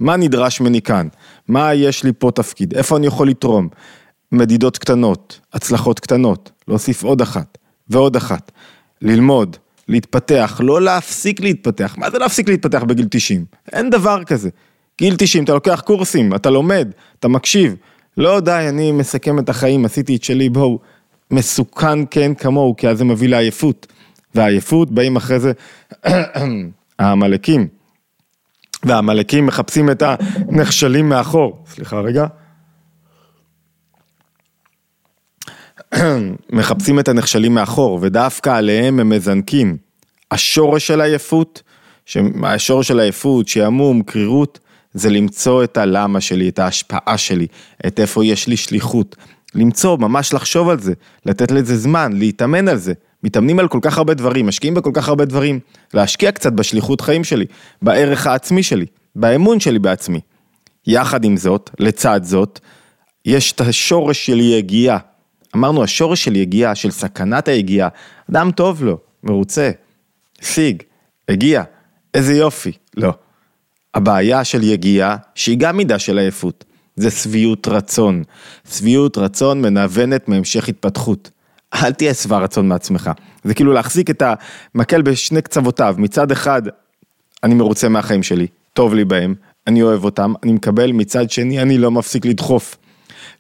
מה 0.00 0.16
נדרש 0.16 0.60
ממני 0.60 0.82
כאן? 0.82 1.08
מה 1.48 1.74
יש 1.74 2.04
לי 2.04 2.12
פה 2.18 2.30
תפקיד? 2.30 2.74
איפה 2.74 2.96
אני 2.96 3.06
יכול 3.06 3.28
לתרום? 3.28 3.68
מדידות 4.32 4.78
קטנות, 4.78 5.40
הצלחות 5.52 6.00
קטנות, 6.00 6.50
להוסיף 6.68 7.04
עוד 7.04 7.20
אחת 7.20 7.58
ועוד 7.88 8.16
אחת, 8.16 8.52
ללמוד, 9.02 9.56
להתפתח, 9.88 10.60
לא 10.64 10.82
להפסיק 10.82 11.40
להתפתח. 11.40 11.94
מה 11.98 12.10
זה 12.10 12.18
להפסיק 12.18 12.48
להתפתח 12.48 12.82
בגיל 12.82 13.06
90? 13.10 13.44
אין 13.72 13.90
דבר 13.90 14.24
כזה. 14.24 14.50
גיל 14.98 15.14
90, 15.18 15.44
אתה 15.44 15.52
לוקח 15.52 15.80
קורסים, 15.80 16.34
אתה 16.34 16.50
לומד, 16.50 16.88
אתה 17.18 17.28
מקשיב. 17.28 17.76
לא 18.16 18.40
די, 18.40 18.66
אני 18.68 18.92
מסכם 18.92 19.38
את 19.38 19.48
החיים, 19.48 19.84
עשיתי 19.84 20.16
את 20.16 20.24
שלי, 20.24 20.48
בואו. 20.48 20.78
מסוכן 21.30 21.98
כן 22.10 22.34
כמוהו, 22.34 22.76
כי 22.76 22.88
אז 22.88 22.98
זה 22.98 23.04
מביא 23.04 23.28
לעייפות. 23.28 23.86
והעייפות 24.34 24.90
באים 24.90 25.16
אחרי 25.16 25.40
זה 25.40 25.52
העמלקים. 26.98 27.68
והעמלקים 28.84 29.46
מחפשים 29.46 29.90
את 29.90 30.02
הנחשלים 30.02 31.08
מאחור. 31.08 31.64
סליחה 31.66 32.00
רגע. 32.00 32.26
מחפשים 36.52 36.98
את 36.98 37.08
הנחשלים 37.08 37.54
מאחור, 37.54 37.98
ודווקא 38.02 38.50
עליהם 38.50 39.00
הם 39.00 39.08
מזנקים. 39.08 39.76
השורש 40.30 40.86
של 40.86 41.00
עייפות, 41.00 41.62
השורש 42.44 42.88
של 42.88 43.00
עייפות, 43.00 43.48
שעמום, 43.48 44.02
קרירות, 44.02 44.58
זה 44.94 45.10
למצוא 45.10 45.64
את 45.64 45.76
הלמה 45.76 46.20
שלי, 46.20 46.48
את 46.48 46.58
ההשפעה 46.58 47.18
שלי, 47.18 47.46
את 47.86 48.00
איפה 48.00 48.24
יש 48.24 48.46
לי 48.46 48.56
שליחות. 48.56 49.16
למצוא, 49.54 49.98
ממש 49.98 50.34
לחשוב 50.34 50.68
על 50.68 50.80
זה, 50.80 50.92
לתת 51.26 51.50
לזה 51.50 51.76
זמן, 51.76 52.12
להתאמן 52.12 52.68
על 52.68 52.76
זה. 52.76 52.92
מתאמנים 53.22 53.58
על 53.58 53.68
כל 53.68 53.78
כך 53.82 53.98
הרבה 53.98 54.14
דברים, 54.14 54.46
משקיעים 54.46 54.74
בכל 54.74 54.90
כך 54.94 55.08
הרבה 55.08 55.24
דברים, 55.24 55.60
להשקיע 55.94 56.32
קצת 56.32 56.52
בשליחות 56.52 57.00
חיים 57.00 57.24
שלי, 57.24 57.44
בערך 57.82 58.26
העצמי 58.26 58.62
שלי, 58.62 58.86
באמון 59.16 59.60
שלי 59.60 59.78
בעצמי. 59.78 60.20
יחד 60.86 61.24
עם 61.24 61.36
זאת, 61.36 61.70
לצד 61.78 62.20
זאת, 62.24 62.60
יש 63.24 63.52
את 63.52 63.60
השורש 63.60 64.26
של 64.26 64.40
יגיעה, 64.40 64.98
אמרנו, 65.56 65.82
השורש 65.82 66.24
של 66.24 66.36
יגיעה, 66.36 66.74
של 66.74 66.90
סכנת 66.90 67.48
היגיעה, 67.48 67.88
אדם 68.30 68.50
טוב 68.50 68.84
לו, 68.84 68.98
מרוצה, 69.22 69.70
השיג, 70.42 70.82
הגיע, 71.28 71.62
איזה 72.14 72.34
יופי, 72.34 72.72
לא. 72.96 73.12
הבעיה 73.94 74.44
של 74.44 74.62
יגיעה, 74.62 75.16
שהיא 75.34 75.58
גם 75.58 75.76
מידה 75.76 75.98
של 75.98 76.18
עייפות, 76.18 76.64
זה 76.96 77.10
שביעות 77.10 77.68
רצון. 77.68 78.22
שביעות 78.70 79.18
רצון 79.18 79.62
מנוונת 79.62 80.28
מהמשך 80.28 80.68
התפתחות. 80.68 81.30
אל 81.74 81.92
תהיה 81.92 82.14
שבע 82.14 82.38
רצון 82.38 82.68
מעצמך. 82.68 83.10
זה 83.44 83.54
כאילו 83.54 83.72
להחזיק 83.72 84.10
את 84.10 84.22
המקל 84.74 85.02
בשני 85.02 85.42
קצוותיו. 85.42 85.94
מצד 85.98 86.30
אחד, 86.30 86.62
אני 87.42 87.54
מרוצה 87.54 87.88
מהחיים 87.88 88.22
שלי, 88.22 88.46
טוב 88.72 88.94
לי 88.94 89.04
בהם, 89.04 89.34
אני 89.66 89.82
אוהב 89.82 90.04
אותם, 90.04 90.32
אני 90.42 90.52
מקבל, 90.52 90.92
מצד 90.92 91.30
שני, 91.30 91.62
אני 91.62 91.78
לא 91.78 91.90
מפסיק 91.90 92.26
לדחוף. 92.26 92.76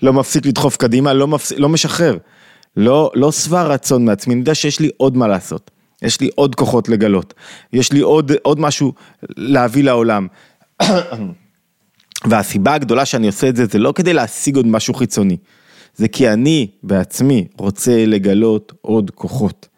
לא 0.02 0.12
מפסיק 0.12 0.46
לדחוף 0.46 0.76
קדימה, 0.76 1.12
לא, 1.12 1.28
מפס... 1.28 1.52
לא 1.52 1.68
משחרר. 1.68 2.18
לא, 2.76 3.10
לא 3.14 3.32
שבע 3.32 3.62
רצון 3.62 4.04
מעצמי, 4.04 4.34
אני 4.34 4.40
יודע 4.40 4.54
שיש 4.54 4.80
לי 4.80 4.90
עוד 4.96 5.16
מה 5.16 5.28
לעשות. 5.28 5.70
יש 6.02 6.20
לי 6.20 6.30
עוד 6.34 6.54
כוחות 6.54 6.88
לגלות. 6.88 7.34
יש 7.72 7.92
לי 7.92 8.00
עוד, 8.00 8.32
עוד 8.42 8.60
משהו 8.60 8.92
להביא 9.36 9.84
לעולם. 9.84 10.26
והסיבה 12.30 12.74
הגדולה 12.74 13.04
שאני 13.04 13.26
עושה 13.26 13.48
את 13.48 13.56
זה, 13.56 13.66
זה 13.66 13.78
לא 13.78 13.92
כדי 13.92 14.12
להשיג 14.12 14.56
עוד 14.56 14.66
משהו 14.66 14.94
חיצוני. 14.94 15.36
זה 15.94 16.08
כי 16.08 16.28
אני 16.28 16.66
בעצמי 16.82 17.46
רוצה 17.58 18.06
לגלות 18.06 18.72
עוד 18.80 19.10
כוחות. 19.14 19.68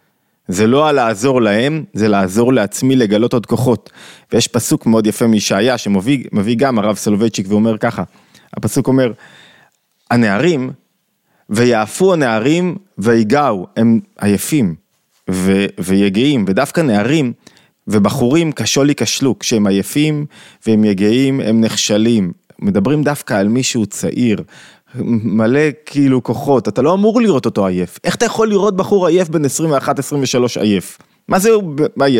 זה 0.49 0.67
לא 0.67 0.89
על 0.89 0.95
לעזור 0.95 1.43
להם, 1.43 1.85
זה 1.93 2.09
לעזור 2.09 2.53
לעצמי 2.53 2.97
לגלות 2.97 3.33
עוד 3.33 3.47
כוחות. 3.47 3.91
ויש 4.33 4.49
פסוק 4.49 4.87
מאוד 4.87 5.07
יפה 5.07 5.27
מישעיה 5.27 5.79
שמביא 5.79 6.57
גם 6.57 6.79
הרב 6.79 6.97
סולובייצ'יק 6.97 7.47
ואומר 7.49 7.79
ככה, 7.79 8.03
הפסוק 8.57 8.89
אומר, 8.89 9.13
הנערים, 10.11 10.71
ויעפו 11.51 12.13
הנערים 12.13 12.77
ויגעו, 12.99 13.67
הם 13.77 14.01
עייפים 14.21 14.75
ו- 15.31 15.67
ויגעים, 15.79 16.45
ודווקא 16.49 16.81
נערים 16.81 17.33
ובחורים 17.89 18.53
כשול 18.53 18.89
ייכשלו, 18.89 19.39
כשהם 19.39 19.67
עייפים 19.67 20.27
והם 20.67 20.85
יגעים 20.85 21.41
הם 21.41 21.61
נכשלים. 21.61 22.33
מדברים 22.59 23.03
דווקא 23.03 23.35
על 23.35 23.49
מישהו 23.49 23.87
צעיר, 23.87 24.43
מלא 24.95 25.61
כאילו 25.87 26.23
כוחות, 26.23 26.69
אתה 26.69 26.83
לא 26.83 26.95
אמור 26.95 27.21
לראות 27.21 27.47
אותו 27.47 27.67
עייף. 27.67 27.99
איך 28.05 28.15
אתה 28.15 28.25
יכול 28.25 28.49
לראות 28.49 28.77
בחור 28.77 29.07
עייף 29.07 29.29
בן 29.29 29.45
21-23 29.45 29.49
עייף? 30.61 30.99
מה 31.29 31.39
זה 31.39 31.51
הוא 31.51 31.75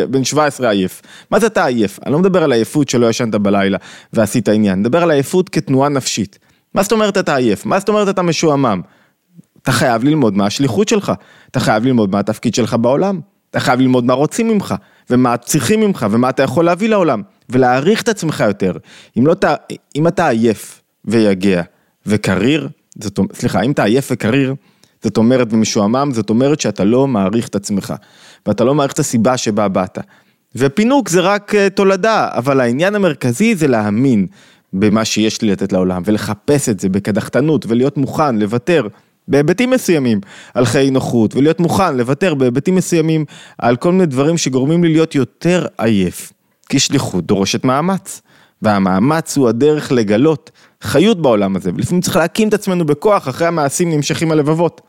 בן 0.09 0.23
17 0.23 0.69
עייף? 0.69 1.01
מה 1.31 1.39
זה 1.39 1.47
אתה 1.47 1.65
עייף? 1.65 1.99
אני 2.05 2.13
לא 2.13 2.19
מדבר 2.19 2.43
על 2.43 2.51
עייפות 2.51 2.89
שלא 2.89 3.09
ישנת 3.09 3.35
בלילה 3.35 3.77
ועשית 4.13 4.49
עניין, 4.49 4.73
אני 4.73 4.81
מדבר 4.81 5.03
על 5.03 5.11
עייפות 5.11 5.49
כתנועה 5.49 5.89
נפשית. 5.89 6.39
מה 6.73 6.83
זאת 6.83 6.91
אומרת 6.91 7.17
אתה 7.17 7.35
עייף? 7.35 7.65
מה 7.65 7.79
זאת 7.79 7.89
אומרת 7.89 8.09
אתה 8.09 8.21
משועמם? 8.21 8.81
אתה 9.63 9.71
חייב 9.71 10.03
ללמוד 10.03 10.37
מה 10.37 10.45
השליחות 10.45 10.87
שלך, 10.87 11.11
אתה 11.51 11.59
חייב 11.59 11.85
ללמוד 11.85 12.11
מה 12.11 12.19
התפקיד 12.19 12.55
שלך 12.55 12.73
בעולם, 12.73 13.19
אתה 13.51 13.59
חייב 13.59 13.79
ללמוד 13.79 14.05
מה 14.05 14.13
רוצים 14.13 14.47
ממך, 14.47 14.75
ומה 15.09 15.37
צריכים 15.37 15.79
ממך, 15.79 16.05
ומה 16.11 16.29
אתה 16.29 16.43
יכול 16.43 16.65
להביא 16.65 16.89
לעולם, 16.89 17.21
ולהעריך 17.49 18.01
את 18.01 18.09
עצמך 18.09 18.43
יותר. 18.47 18.71
אם, 19.17 19.27
לא, 19.27 19.35
אם 19.95 20.07
אתה 20.07 20.27
עייף 20.27 20.81
ויגע 21.05 21.61
וקריר, 22.05 22.69
זאת, 22.99 23.19
סליחה, 23.33 23.61
אם 23.61 23.71
אתה 23.71 23.83
עייף 23.83 24.07
וקריר, 24.11 24.55
זאת 25.03 25.17
אומרת 25.17 25.47
ומשועמם, 25.51 26.11
זאת 26.13 26.29
אומרת 26.29 26.59
שאתה 26.59 26.83
לא 26.83 27.07
מעריך 27.07 27.47
את 27.47 27.55
עצמך, 27.55 27.93
ואתה 28.45 28.63
לא 28.63 28.75
מעריך 28.75 28.93
את 28.93 28.99
הסיבה 28.99 29.37
שבה 29.37 29.67
באת. 29.67 29.97
ופינוק 30.55 31.09
זה 31.09 31.21
רק 31.21 31.55
אה, 31.55 31.69
תולדה, 31.69 32.29
אבל 32.31 32.59
העניין 32.59 32.95
המרכזי 32.95 33.55
זה 33.55 33.67
להאמין 33.67 34.27
במה 34.73 35.05
שיש 35.05 35.41
לי 35.41 35.51
לתת 35.51 35.73
לעולם, 35.73 36.01
ולחפש 36.05 36.69
את 36.69 36.79
זה 36.79 36.89
בקדחתנות, 36.89 37.65
ולהיות 37.67 37.97
מוכן 37.97 38.35
לוותר 38.35 38.87
בהיבטים 39.27 39.69
מסוימים 39.69 40.21
על 40.53 40.65
חיי 40.65 40.91
נוחות, 40.91 41.35
ולהיות 41.35 41.59
מוכן 41.59 41.97
לוותר 41.97 42.33
בהיבטים 42.33 42.75
מסוימים 42.75 43.25
על 43.57 43.75
כל 43.75 43.91
מיני 43.91 44.05
דברים 44.05 44.37
שגורמים 44.37 44.83
לי 44.83 44.91
להיות 44.91 45.15
יותר 45.15 45.65
עייף. 45.77 46.33
כי 46.69 46.79
שליחות 46.79 47.25
דורשת 47.25 47.63
מאמץ, 47.63 48.21
והמאמץ 48.61 49.37
הוא 49.37 49.49
הדרך 49.49 49.91
לגלות 49.91 50.51
חיות 50.81 51.21
בעולם 51.21 51.55
הזה, 51.55 51.71
ולפעמים 51.75 52.01
צריך 52.01 52.15
להקים 52.15 52.47
את 52.49 52.53
עצמנו 52.53 52.85
בכוח, 52.85 53.29
אחרי 53.29 53.47
המעשים 53.47 53.91
נמשכים 53.91 54.31
הלבבות. 54.31 54.81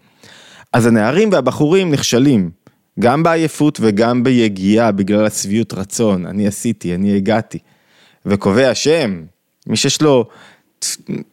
אז 0.72 0.86
הנערים 0.86 1.32
והבחורים 1.32 1.90
נכשלים, 1.90 2.50
גם 3.00 3.22
בעייפות 3.22 3.78
וגם 3.82 4.22
ביגיעה 4.22 4.92
בגלל 4.92 5.26
השביעות 5.26 5.72
רצון, 5.74 6.26
אני 6.26 6.46
עשיתי, 6.46 6.94
אני 6.94 7.16
הגעתי. 7.16 7.58
וקובע 8.26 8.74
שם, 8.74 9.22
מי 9.66 9.76
שיש 9.76 10.02
לו, 10.02 10.24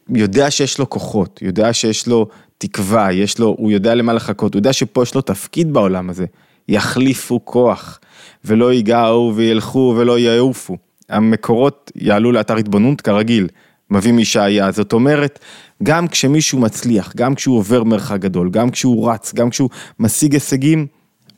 יודע 0.09 0.51
שיש 0.51 0.79
לו 0.79 0.89
כוחות, 0.89 1.39
יודע 1.41 1.73
שיש 1.73 2.07
לו 2.07 2.27
תקווה, 2.57 3.13
יש 3.13 3.39
לו, 3.39 3.55
הוא 3.57 3.71
יודע 3.71 3.95
למה 3.95 4.13
לחכות, 4.13 4.53
הוא 4.53 4.59
יודע 4.59 4.73
שפה 4.73 5.03
יש 5.03 5.15
לו 5.15 5.21
תפקיד 5.21 5.73
בעולם 5.73 6.09
הזה. 6.09 6.25
יחליפו 6.67 7.45
כוח, 7.45 7.99
ולא 8.45 8.73
ייגעו 8.73 9.33
וילכו 9.35 9.95
ולא 9.97 10.19
יעופו. 10.19 10.77
המקורות 11.09 11.91
יעלו 11.95 12.31
לאתר 12.31 12.55
התבוננות 12.55 13.01
כרגיל, 13.01 13.47
מביא 13.91 14.11
מישעיה, 14.11 14.71
זאת 14.71 14.93
אומרת, 14.93 15.39
גם 15.83 16.07
כשמישהו 16.07 16.59
מצליח, 16.59 17.13
גם 17.15 17.35
כשהוא 17.35 17.57
עובר 17.57 17.83
מרחק 17.83 18.19
גדול, 18.19 18.49
גם 18.49 18.69
כשהוא 18.69 19.11
רץ, 19.11 19.33
גם 19.33 19.49
כשהוא 19.49 19.69
משיג 19.99 20.33
הישגים, 20.33 20.87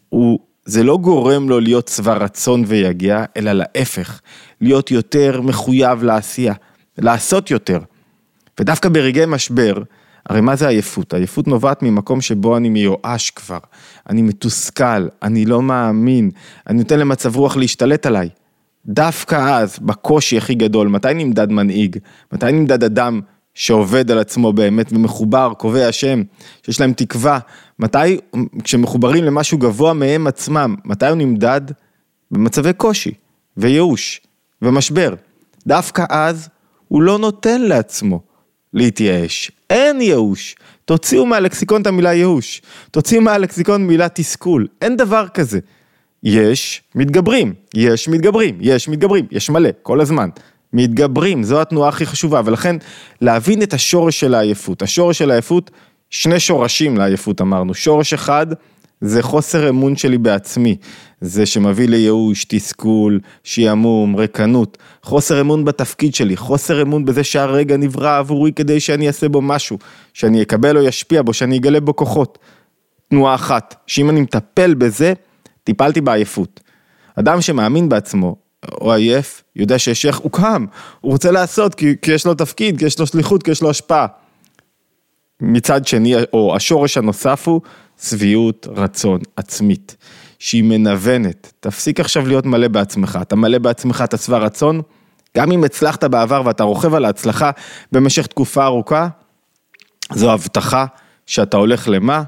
הוא, 0.09 0.39
זה 0.65 0.83
לא 0.83 0.97
גורם 0.97 1.49
לו 1.49 1.59
להיות 1.59 1.87
שבע 1.87 2.13
רצון 2.13 2.63
ויגיע, 2.67 3.23
אלא 3.37 3.51
להפך, 3.51 4.21
להיות 4.61 4.91
יותר 4.91 5.41
מחויב 5.41 6.03
לעשייה, 6.03 6.53
לעשות 6.99 7.51
יותר. 7.51 7.79
ודווקא 8.59 8.89
ברגעי 8.89 9.25
משבר, 9.27 9.73
הרי 10.29 10.41
מה 10.41 10.55
זה 10.55 10.67
עייפות? 10.67 11.13
עייפות 11.13 11.47
נובעת 11.47 11.83
ממקום 11.83 12.21
שבו 12.21 12.57
אני 12.57 12.69
מיואש 12.69 13.29
כבר, 13.29 13.59
אני 14.09 14.21
מתוסכל, 14.21 15.07
אני 15.23 15.45
לא 15.45 15.61
מאמין, 15.61 16.31
אני 16.67 16.77
נותן 16.77 16.99
למצב 16.99 17.35
רוח 17.35 17.57
להשתלט 17.57 18.05
עליי. 18.05 18.29
דווקא 18.85 19.35
אז, 19.35 19.79
בקושי 19.79 20.37
הכי 20.37 20.55
גדול, 20.55 20.87
מתי 20.87 21.13
נמדד 21.15 21.51
מנהיג? 21.51 21.97
מתי 22.33 22.51
נמדד 22.51 22.83
אדם 22.83 23.21
שעובד 23.53 24.11
על 24.11 24.19
עצמו 24.19 24.53
באמת 24.53 24.93
ומחובר, 24.93 25.53
קובע 25.57 25.87
השם, 25.87 26.23
שיש 26.65 26.81
להם 26.81 26.93
תקווה? 26.93 27.39
מתי, 27.79 28.19
כשמחוברים 28.63 29.23
למשהו 29.23 29.57
גבוה 29.57 29.93
מהם 29.93 30.27
עצמם, 30.27 30.75
מתי 30.85 31.07
הוא 31.07 31.17
נמדד? 31.17 31.61
במצבי 32.31 32.73
קושי, 32.73 33.13
וייאוש, 33.57 34.21
ומשבר. 34.61 35.13
דווקא 35.67 36.05
אז, 36.09 36.49
הוא 36.89 37.01
לא 37.01 37.17
נותן 37.19 37.61
לעצמו 37.61 38.21
להתייאש. 38.73 39.51
אין 39.69 40.01
ייאוש. 40.01 40.55
תוציאו 40.85 41.25
מהלקסיקון 41.25 41.81
את 41.81 41.87
המילה 41.87 42.13
ייאוש. 42.13 42.61
תוציאו 42.91 43.21
מהלקסיקון 43.21 43.87
מילה 43.87 44.09
תסכול. 44.09 44.67
אין 44.81 44.97
דבר 44.97 45.27
כזה. 45.33 45.59
יש 46.23 46.81
מתגברים, 46.95 47.53
יש 47.75 48.07
מתגברים, 48.07 48.57
יש 48.61 48.89
מתגברים, 48.89 49.25
יש 49.31 49.49
מלא, 49.49 49.69
כל 49.81 50.01
הזמן. 50.01 50.29
מתגברים, 50.73 51.43
זו 51.43 51.61
התנועה 51.61 51.89
הכי 51.89 52.05
חשובה, 52.05 52.41
ולכן 52.45 52.75
להבין 53.21 53.61
את 53.61 53.73
השורש 53.73 54.19
של 54.19 54.33
העייפות. 54.33 54.81
השורש 54.81 55.17
של 55.17 55.31
העייפות, 55.31 55.71
שני 56.09 56.39
שורשים 56.39 56.97
לעייפות 56.97 57.41
אמרנו. 57.41 57.73
שורש 57.73 58.13
אחד 58.13 58.47
זה 59.01 59.23
חוסר 59.23 59.69
אמון 59.69 59.95
שלי 59.95 60.17
בעצמי, 60.17 60.75
זה 61.21 61.45
שמביא 61.45 61.87
לייאוש, 61.87 62.45
תסכול, 62.45 63.19
שעמום, 63.43 64.15
ריקנות, 64.15 64.77
חוסר 65.03 65.41
אמון 65.41 65.65
בתפקיד 65.65 66.15
שלי, 66.15 66.37
חוסר 66.37 66.81
אמון 66.81 67.05
בזה 67.05 67.23
שהרגע 67.23 67.77
נברא 67.77 68.17
עבורי 68.17 68.51
כדי 68.51 68.79
שאני 68.79 69.07
אעשה 69.07 69.29
בו 69.29 69.41
משהו, 69.41 69.77
שאני 70.13 70.41
אקבל 70.41 70.77
או 70.77 70.81
ישפיע 70.83 71.21
בו, 71.21 71.33
שאני 71.33 71.57
אגלה 71.57 71.79
בו 71.79 71.95
כוחות. 71.95 72.37
תנועה 73.09 73.35
אחת, 73.35 73.75
שאם 73.87 74.09
אני 74.09 74.21
מטפל 74.21 74.73
בזה, 74.73 75.13
טיפלתי 75.63 76.01
בעייפות. 76.01 76.59
אדם 77.15 77.41
שמאמין 77.41 77.89
בעצמו, 77.89 78.35
או 78.81 78.93
עייף, 78.93 79.43
יודע 79.55 79.79
שיש 79.79 80.05
איך, 80.05 80.17
הוא 80.17 80.31
קם, 80.31 80.65
הוא 81.01 81.11
רוצה 81.11 81.31
לעשות 81.31 81.75
כי, 81.75 81.95
כי 82.01 82.11
יש 82.11 82.25
לו 82.25 82.33
תפקיד, 82.33 82.79
כי 82.79 82.85
יש 82.85 82.99
לו 82.99 83.07
שליחות, 83.07 83.43
כי 83.43 83.51
יש 83.51 83.61
לו 83.61 83.69
השפעה. 83.69 84.07
מצד 85.41 85.87
שני, 85.87 86.15
או 86.33 86.55
השורש 86.55 86.97
הנוסף 86.97 87.47
הוא 87.47 87.61
שביעות 88.01 88.67
רצון 88.75 89.19
עצמית, 89.35 89.95
שהיא 90.39 90.63
מנוונת. 90.63 91.53
תפסיק 91.59 91.99
עכשיו 91.99 92.27
להיות 92.27 92.45
מלא 92.45 92.67
בעצמך, 92.67 93.19
אתה 93.21 93.35
מלא 93.35 93.57
בעצמך, 93.57 94.03
אתה 94.05 94.17
שבע 94.17 94.37
רצון, 94.37 94.81
גם 95.37 95.51
אם 95.51 95.63
הצלחת 95.63 96.03
בעבר 96.03 96.41
ואתה 96.45 96.63
רוכב 96.63 96.93
על 96.93 97.05
ההצלחה 97.05 97.51
במשך 97.91 98.27
תקופה 98.27 98.65
ארוכה, 98.65 99.07
זו 100.13 100.31
הבטחה 100.31 100.85
שאתה 101.25 101.57
הולך 101.57 101.87
למה? 101.87 102.23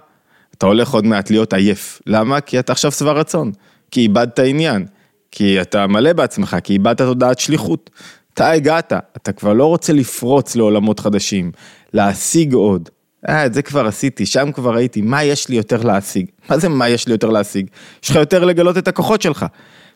אתה 0.57 0.65
הולך 0.65 0.89
עוד 0.89 1.05
מעט 1.05 1.29
להיות 1.29 1.53
עייף. 1.53 2.01
למה? 2.07 2.41
כי 2.41 2.59
אתה 2.59 2.71
עכשיו 2.71 2.91
שבע 2.91 3.11
רצון, 3.11 3.51
כי 3.91 3.99
איבדת 3.99 4.39
עניין, 4.39 4.85
כי 5.31 5.61
אתה 5.61 5.87
מלא 5.87 6.13
בעצמך, 6.13 6.57
כי 6.63 6.73
איבדת 6.73 6.97
תודעת 6.97 7.39
שליחות. 7.39 7.89
אתה 8.33 8.49
הגעת, 8.49 8.93
אתה 8.93 9.31
כבר 9.31 9.53
לא 9.53 9.65
רוצה 9.65 9.93
לפרוץ 9.93 10.55
לעולמות 10.55 10.99
חדשים, 10.99 11.51
להשיג 11.93 12.53
עוד. 12.53 12.89
אה, 13.29 13.45
את 13.45 13.53
זה 13.53 13.61
כבר 13.61 13.87
עשיתי, 13.87 14.25
שם 14.25 14.51
כבר 14.51 14.75
הייתי, 14.75 15.01
מה 15.01 15.23
יש 15.23 15.49
לי 15.49 15.55
יותר 15.55 15.81
להשיג? 15.83 16.25
מה 16.49 16.57
זה 16.57 16.69
מה 16.69 16.89
יש 16.89 17.07
לי 17.07 17.13
יותר 17.13 17.29
להשיג? 17.29 17.67
יש 18.03 18.09
לך 18.09 18.15
יותר 18.15 18.45
לגלות 18.45 18.77
את 18.77 18.87
הכוחות 18.87 19.21
שלך. 19.21 19.45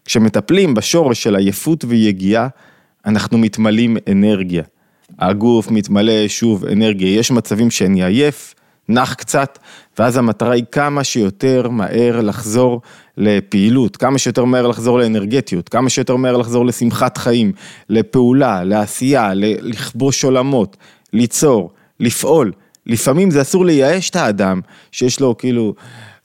כשמטפלים 0.05 0.73
בשורש 0.73 1.23
של 1.23 1.35
עייפות 1.35 1.85
ויגיעה, 1.87 2.47
אנחנו 3.05 3.37
מתמלאים 3.37 3.97
אנרגיה. 4.11 4.63
הגוף 5.19 5.71
מתמלא 5.71 6.27
שוב 6.27 6.65
אנרגיה, 6.65 7.19
יש 7.19 7.31
מצבים 7.31 7.71
שאני 7.71 8.03
עייף, 8.03 8.55
נח 8.89 9.13
קצת, 9.13 9.59
ואז 9.99 10.17
המטרה 10.17 10.53
היא 10.53 10.63
כמה 10.71 11.03
שיותר 11.03 11.69
מהר 11.69 12.21
לחזור 12.21 12.81
לפעילות, 13.17 13.97
כמה 13.97 14.17
שיותר 14.17 14.45
מהר 14.45 14.67
לחזור 14.67 14.99
לאנרגטיות, 14.99 15.69
כמה 15.69 15.89
שיותר 15.89 16.15
מהר 16.15 16.37
לחזור 16.37 16.65
לשמחת 16.65 17.17
חיים, 17.17 17.51
לפעולה, 17.89 18.63
לעשייה, 18.63 19.31
לכבוש 19.35 20.23
עולמות, 20.23 20.77
ליצור, 21.13 21.71
לפעול. 21.99 22.51
לפעמים 22.87 23.31
זה 23.31 23.41
אסור 23.41 23.65
לייאש 23.65 24.09
את 24.09 24.15
האדם 24.15 24.61
שיש 24.91 25.19
לו 25.19 25.37
כאילו, 25.37 25.73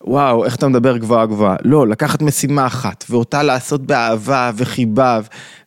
וואו, 0.04 0.44
איך 0.44 0.56
אתה 0.56 0.68
מדבר 0.68 0.96
גבוהה 0.96 1.26
גבוהה. 1.26 1.56
לא, 1.64 1.88
לקחת 1.88 2.22
משימה 2.22 2.66
אחת 2.66 3.04
ואותה 3.10 3.42
לעשות 3.42 3.86
באהבה 3.86 4.50
וחיבה 4.56 5.20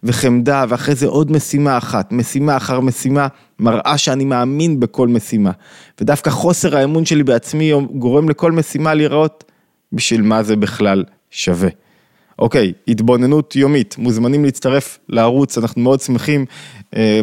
וחמדה 0.04 0.66
ואחרי 0.70 0.96
זה 0.96 1.08
עוד 1.08 1.32
משימה 1.32 1.78
אחת, 1.78 2.12
משימה 2.12 2.58
אחר 2.58 2.80
משימה, 2.80 3.28
מראה 3.60 3.98
שאני 3.98 4.26
מאמין 4.26 4.80
בכל 4.80 5.08
משימה. 5.08 5.52
ודווקא 6.02 6.30
חוסר 6.30 6.78
האמון 6.78 7.06
שלי 7.06 7.24
בעצמי 7.24 7.72
גורם 7.94 8.30
לכל 8.30 8.52
משימה 8.52 8.94
לראות 8.94 9.44
בשביל 9.92 10.22
מה 10.22 10.44
זה 10.44 10.56
בכלל 10.56 11.04
שווה. 11.32 11.70
אוקיי, 12.40 12.74
התבוננות 12.88 13.56
יומית, 13.56 13.96
מוזמנים 13.98 14.46
להצטרף 14.46 15.00
לערוץ, 15.10 15.58
אנחנו 15.58 15.82
מאוד 15.82 16.02
שמחים, 16.02 16.46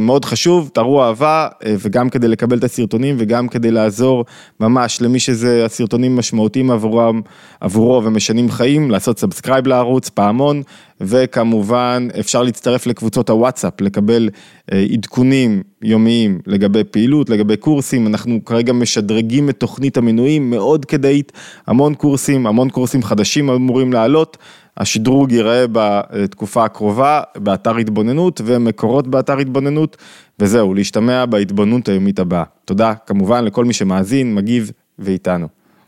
מאוד 0.01 0.25
חשוב, 0.25 0.71
תראו 0.75 1.03
אהבה, 1.03 1.49
אה, 1.67 1.75
וגם 1.79 2.11
כדי 2.11 2.29
לקבל 2.29 2.59
את 2.59 2.65
הסרטונים 2.65 3.17
וגם 3.19 3.49
כדי 3.49 3.71
לעזור 3.71 4.25
ממש 4.61 5.03
למי 5.03 5.19
שזה 5.19 5.65
הסרטונים 5.65 6.17
משמעותיים 6.17 6.71
עבורם, 6.71 7.21
עבורו 7.61 8.05
ומשנים 8.05 8.51
חיים, 8.51 8.91
לעשות 8.91 9.19
subscribe 9.19 9.67
לערוץ, 9.67 10.09
פעמון, 10.09 10.63
וכמובן 11.01 12.09
אפשר 12.21 12.43
להצטרף 12.43 12.87
לקבוצות 12.87 13.31
הוואטסאפ, 13.31 13.81
לקבל 13.81 14.29
אה, 14.73 14.87
עדכונים 14.93 15.63
יומיים 15.83 16.41
לגבי 16.47 16.85
פעילות, 16.85 17.31
לגבי 17.31 17.57
קורסים, 17.57 18.07
אנחנו 18.07 18.45
כרגע 18.45 18.73
משדרגים 18.73 19.49
את 19.49 19.61
תוכנית 19.61 19.97
המנויים, 19.97 20.51
מאוד 20.51 20.85
כדאית, 20.85 21.33
המון 21.67 21.95
קורסים, 21.95 22.47
המון 22.47 22.71
קורסים 22.71 23.03
חדשים 23.03 23.51
אמורים 23.51 23.93
לעלות. 23.93 24.39
השדרוג 24.77 25.33
ייראה 25.33 25.65
בתקופה 25.73 26.65
הקרובה 26.65 27.23
באתר 27.37 27.77
התבוננות 27.77 28.41
ומקורות 28.45 29.09
באתר 29.09 29.39
התבוננות, 29.39 29.97
וזהו, 30.39 30.75
להשתמע 30.75 31.27
בהתבוננות 31.27 31.89
היומית 31.89 32.19
הבאה. 32.19 32.45
תודה 32.65 32.95
כמובן 33.07 33.45
לכל 33.45 33.65
מי 33.65 33.73
שמאזין, 33.73 34.35
מגיב 34.35 34.71
ואיתנו. 34.99 35.60